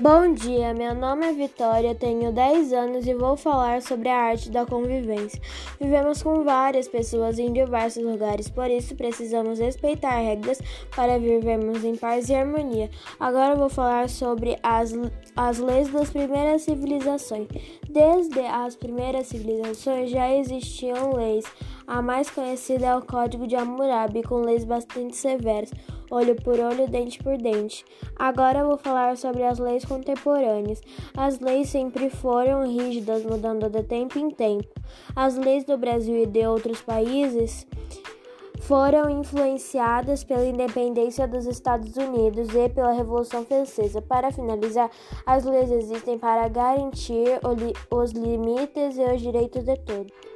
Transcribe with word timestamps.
Bom 0.00 0.32
dia, 0.32 0.72
meu 0.72 0.94
nome 0.94 1.26
é 1.26 1.32
Vitória, 1.34 1.94
tenho 1.94 2.32
10 2.32 2.72
anos 2.72 3.06
e 3.06 3.12
vou 3.12 3.36
falar 3.36 3.82
sobre 3.82 4.08
a 4.08 4.16
arte 4.16 4.50
da 4.50 4.64
convivência. 4.64 5.38
Vivemos 5.78 6.22
com 6.22 6.42
várias 6.42 6.88
pessoas 6.88 7.38
em 7.38 7.52
diversos 7.52 8.02
lugares, 8.02 8.48
por 8.48 8.70
isso 8.70 8.96
precisamos 8.96 9.58
respeitar 9.58 10.18
regras 10.18 10.58
para 10.96 11.18
vivermos 11.18 11.84
em 11.84 11.96
paz 11.96 12.30
e 12.30 12.34
harmonia. 12.34 12.88
Agora 13.18 13.54
vou 13.54 13.68
falar 13.68 14.08
sobre 14.08 14.56
as, 14.62 14.94
as 15.36 15.58
leis 15.58 15.90
das 15.90 16.08
primeiras 16.08 16.62
civilizações. 16.62 17.48
Desde 17.86 18.40
as 18.40 18.74
primeiras 18.76 19.26
civilizações 19.26 20.08
já 20.08 20.32
existiam 20.34 21.14
leis. 21.14 21.44
A 21.86 22.00
mais 22.00 22.30
conhecida 22.30 22.86
é 22.86 22.96
o 22.96 23.02
Código 23.02 23.46
de 23.46 23.54
Hammurabi, 23.54 24.22
com 24.22 24.36
leis 24.36 24.64
bastante 24.64 25.14
severas 25.14 25.70
olho 26.10 26.34
por 26.34 26.58
olho, 26.58 26.88
dente 26.88 27.22
por 27.22 27.36
dente. 27.38 27.84
Agora 28.16 28.64
vou 28.64 28.76
falar 28.76 29.16
sobre 29.16 29.44
as 29.44 29.58
leis 29.58 29.84
contemporâneas. 29.84 30.80
As 31.16 31.38
leis 31.38 31.68
sempre 31.68 32.10
foram 32.10 32.66
rígidas, 32.66 33.24
mudando 33.24 33.70
de 33.70 33.82
tempo 33.82 34.18
em 34.18 34.30
tempo. 34.30 34.68
As 35.14 35.36
leis 35.36 35.64
do 35.64 35.78
Brasil 35.78 36.22
e 36.22 36.26
de 36.26 36.46
outros 36.46 36.82
países 36.82 37.66
foram 38.60 39.10
influenciadas 39.10 40.22
pela 40.22 40.44
independência 40.44 41.26
dos 41.26 41.46
Estados 41.46 41.96
Unidos 41.96 42.54
e 42.54 42.68
pela 42.68 42.92
Revolução 42.92 43.44
Francesa. 43.44 44.02
Para 44.02 44.30
finalizar, 44.30 44.90
as 45.26 45.44
leis 45.44 45.70
existem 45.70 46.18
para 46.18 46.46
garantir 46.48 47.40
os 47.90 48.12
limites 48.12 48.96
e 48.96 49.02
os 49.02 49.20
direitos 49.20 49.64
de 49.64 49.76
todos. 49.76 50.29